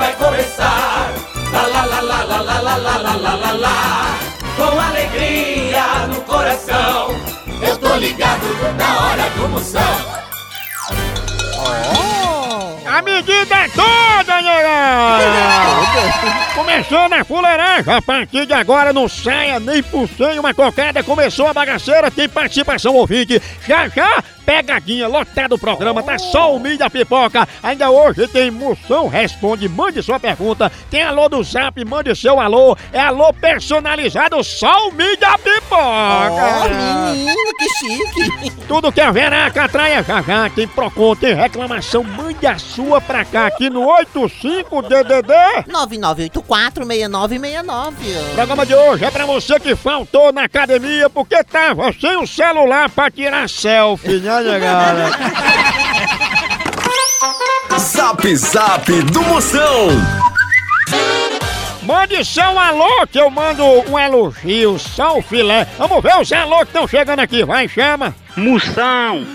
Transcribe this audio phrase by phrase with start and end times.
[0.00, 1.12] vai começar.
[1.52, 4.18] Lá lá lá lá lá lá lá lá lá lá lá lá.
[4.56, 7.14] Com alegria no coração,
[7.60, 8.46] eu tô ligado
[8.78, 10.20] na hora do Moção.
[12.86, 14.70] A medida é toda, nega!
[16.54, 21.46] Começando a fuleiragem, a partir de agora não saia nem por cem uma cocada, começou
[21.46, 26.90] a bagaceira, tem participação ouvinte, já já, pegadinha, lotado o programa, tá só o mídia
[26.90, 32.40] pipoca, ainda hoje tem moção, responde, mande sua pergunta, tem alô do zap, mande seu
[32.40, 35.80] alô, é alô personalizado, só o mídia pipoca!
[35.80, 38.50] Ó, menino, que chique.
[38.66, 43.24] Tudo que a Veraca atraia já já, tem Procon, tem reclamação, mande a sua pra
[43.24, 45.32] cá aqui no 85DDD.
[45.68, 47.92] 9984-6969.
[48.30, 52.26] O programa de hoje é pra você que faltou na academia porque tava sem o
[52.26, 55.10] celular pra tirar selfie, né, negada?
[57.78, 59.88] Zap Zap do Moção.
[61.82, 65.66] Mande só um alô que eu mando um elogio, só o filé.
[65.78, 68.14] Vamos ver os alô que estão chegando aqui, vai, chama.
[68.36, 69.26] Moção,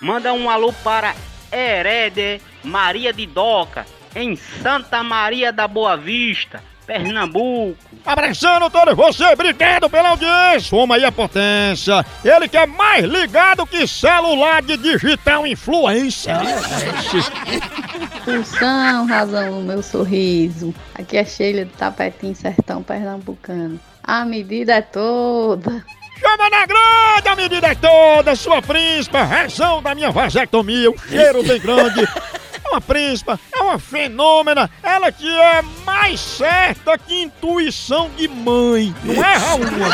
[0.00, 1.14] manda um alô para
[1.50, 7.76] Herede Maria de Doca, em Santa Maria da Boa Vista, Pernambuco.
[8.04, 10.76] Abraçando todos vocês, obrigado pela audiência.
[10.76, 12.04] Vamos aí a potência.
[12.24, 16.34] Ele que é mais ligado que celular de digital influencer.
[18.24, 20.74] Função, razão no meu sorriso.
[20.94, 23.80] Aqui é Sheila do Tapetinho Sertão Pernambucano.
[24.02, 25.84] A medida é toda.
[26.18, 31.42] Chama na grande, a medida é toda, sua príncipa, razão da minha vasectomia, o cheiro
[31.42, 32.06] bem grande.
[32.72, 38.94] É uma príncipa, é uma fenômena, ela que é mais certa que intuição de mãe,
[39.04, 39.90] não erra uma.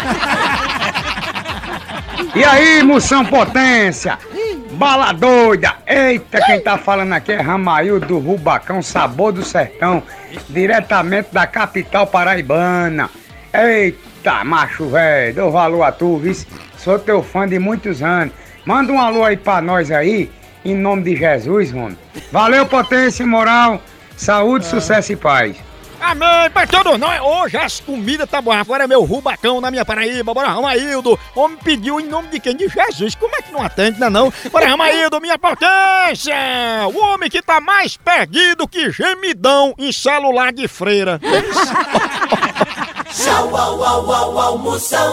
[2.37, 4.17] E aí, moção potência?
[4.71, 5.75] Bala doida!
[5.85, 10.01] Eita, quem tá falando aqui é Ramail do Rubacão Sabor do Sertão,
[10.49, 13.11] diretamente da capital paraibana.
[13.53, 16.47] Eita, macho velho, dou valor a tu, vice.
[16.77, 18.33] Sou teu fã de muitos anos.
[18.65, 20.31] Manda um alô aí pra nós aí,
[20.65, 21.97] em nome de Jesus, mano.
[22.31, 23.81] Valeu, potência e moral,
[24.17, 25.69] saúde, sucesso e paz.
[26.01, 27.21] Amém, pra todos nós.
[27.21, 28.61] Hoje as comidas tá boas.
[28.61, 30.33] Agora é meu rubacão na minha Paraíba.
[30.33, 31.19] Bora, Ramaildo.
[31.35, 32.57] Homem pediu em nome de quem?
[32.57, 33.15] De Jesus.
[33.15, 34.09] Como é que não atende, não?
[34.09, 34.33] não?
[34.51, 36.35] Bora, Ramaildo, minha potência.
[36.95, 41.21] O homem que tá mais perdido que gemidão em celular de freira.
[43.11, 45.09] Tchau, au, au, au, au, Moção.